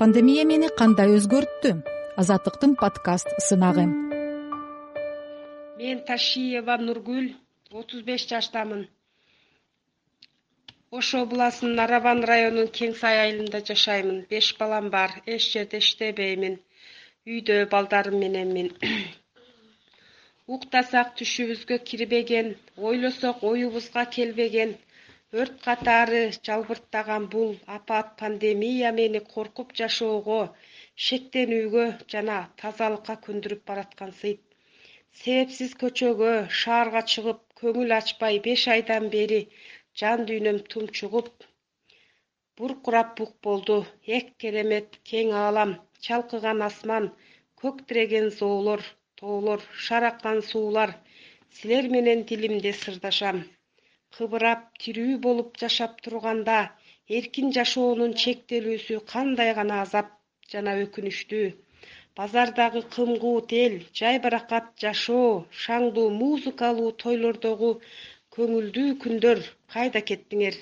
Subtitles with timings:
[0.00, 1.70] пандемия мени кандай өзгөрттү?
[2.20, 3.84] Азаттыктын подкаст сынагы.
[5.80, 7.26] Мен ташиева нургүл
[7.80, 8.82] отуз беш жаштамын.
[10.96, 14.24] Ош областынын нарабан районунун кең сай айылында жашаймын.
[14.32, 16.58] Беш балам бар эч жерде иштебеймин.
[17.26, 18.68] Үйдө балдарым мененмин
[20.54, 22.52] уктасак түшүбүзгө кирбеген
[22.88, 24.76] ойлосок оюбузга келбеген
[25.42, 30.40] өрт катары жалбырттаган бул апат пандемия мени коркуп жашоого
[31.06, 34.44] шектенүүгө жана тазалыкка көндүрүп бараткансыйт
[35.22, 39.42] себепсиз көчөгө шаарга чыгып көңүл ачпай беш айдан бери
[40.02, 41.46] жан дүйнөм тумчугуп
[42.58, 43.76] буркурап бук болду.
[44.16, 45.74] Эк керемет кең аалам
[46.06, 47.10] чалкыган асман
[47.62, 48.84] көктиреген зоолор
[49.20, 50.94] тоолор шараккан суулар.
[51.56, 53.44] Силер менен дилимде сырдашам
[54.16, 56.58] кыбырап тирүү болуп жашап турганда
[57.20, 60.12] эркин жашоонун чектелүүсү кандай гана азап
[60.54, 61.46] жана өкүнүчтүү
[62.18, 65.32] базардагы кым куут эл жайбаракат жашоо
[65.62, 67.70] шаңдуу музыкалуу тойлордогу
[68.36, 69.42] көңүлдүү күндөр
[69.74, 70.56] кайда кеттиңер.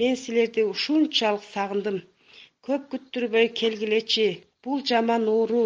[0.00, 2.00] Мен силерди ушунчалык сагындым.
[2.66, 4.26] Көп күттүрбөй келгилечи
[4.66, 5.62] бул жаман оору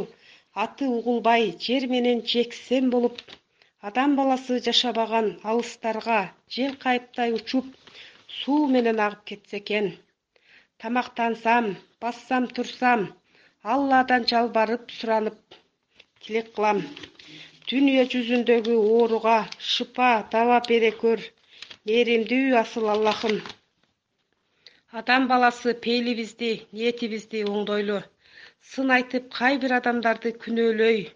[0.64, 3.24] аты угулбай жер менен жексен болуп
[3.88, 6.18] адам баласы жашабаган алыстарга
[6.54, 7.66] жел кайыптай учуп
[8.34, 9.88] суу менен агып кетсе экен.
[10.80, 11.66] Тамактансам
[12.00, 13.02] бассам турсам
[13.74, 15.58] алладан жалбарып суранып
[16.22, 16.80] тилек кылам.
[17.68, 19.36] Дүйнө жүзүндөгү ооруга
[19.72, 21.26] шыпа таба бере көр
[21.90, 23.36] мээримдүү асыл аллахым.
[25.02, 28.00] Адам баласы пейилибизди ниетибизди оңдойлу.
[28.72, 31.06] Сын айтып кай бир адамдарды күнөөлөй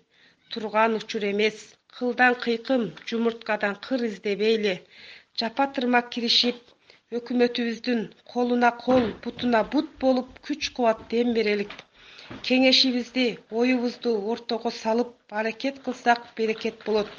[0.53, 1.67] турган учур эмес
[1.99, 4.75] кылдан кыйкым жумурткадан кыр издебейли.
[5.39, 6.59] Жапа тырмак киришип
[7.19, 8.01] өкмөтүбүздүн
[8.33, 11.73] колуна кол бутуна бут болуп күч кубат дем берелик.
[12.47, 15.11] Кеңешибизди оюбузду ортого салып
[15.41, 17.11] аракет кылсак берекет болот.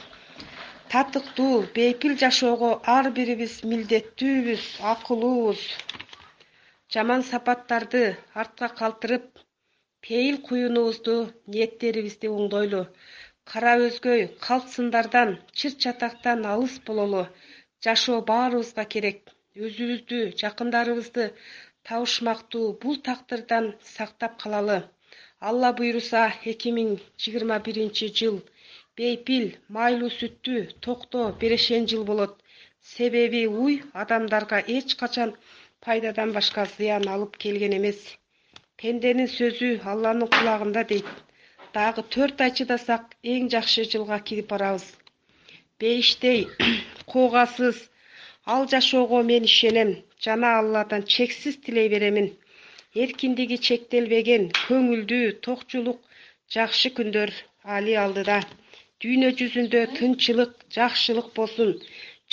[0.92, 4.64] Татыктуу бейпил жашоого ар бирибиз милдеттүүбүз
[4.94, 5.62] акылуубуз.
[6.94, 8.04] Жаман сапаттарды
[8.34, 9.28] артка калтырып
[10.08, 11.16] пейил куюнубузду
[11.48, 12.86] ниеттерибизди оңдойлу
[13.52, 17.24] кара өзгөй калп сындардан чыр чатактан алыс бололу.
[17.86, 19.20] Жашоо баарыбызга керек.
[19.66, 21.26] Өзүбүздү жакындарыбызды
[21.88, 23.66] табышмактуу бул тактырдан
[23.96, 24.80] сактап калалы.
[25.50, 26.90] Алла буйруса эки миң
[27.24, 28.38] жыйырма биринчи жыл
[29.00, 29.46] бейпил
[29.76, 32.34] майлуу сүттүү токто берешен жыл болот.
[32.94, 35.32] Себеби уй адамдарга эч качан
[35.86, 38.00] пайдадан башка зыян алып келген эмес.
[38.80, 41.10] Пенденин сөзү алланын кулагында дейт
[41.78, 43.04] дагы төрт ай чыдасак
[43.34, 44.86] эң жакшы жылга кирип барабыз.
[45.80, 46.40] Бейиштей
[47.12, 47.78] куугасыз
[48.54, 49.92] ал жашоого мен ишенем
[50.26, 52.28] жана алладан чексиз тилей беремин.
[53.02, 56.00] Эркиндиги чектелбеген көңүлдүү токчулук
[56.56, 57.34] жакшы күндөр
[57.76, 58.40] али алдыда.
[59.02, 61.76] Дүйнө жүзүндө тынчылык жакшылык болсун.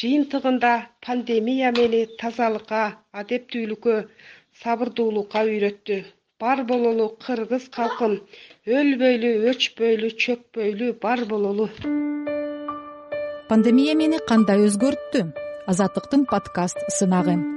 [0.01, 0.73] Жыйынтыгында
[1.05, 2.83] пандемия мени тазалыкка
[3.23, 3.97] адептүүлүккө
[4.63, 6.03] сабырдуулукка үйрөттү
[6.41, 8.19] бар бололу кыргыз калкым
[8.79, 11.71] өлбөйлү өчпөйлү чөкпөйлү бар бололу.
[13.49, 15.27] Пандемия мени кандай өзгөрттү?
[15.73, 17.56] Азаттыктын подкаст сынагы